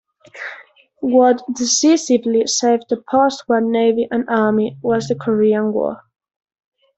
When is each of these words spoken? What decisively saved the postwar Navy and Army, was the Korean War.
What 1.01 1.43
decisively 1.53 2.47
saved 2.47 2.85
the 2.89 2.95
postwar 3.07 3.61
Navy 3.63 4.07
and 4.09 4.27
Army, 4.27 4.75
was 4.81 5.07
the 5.07 5.13
Korean 5.13 5.73
War. 5.73 6.01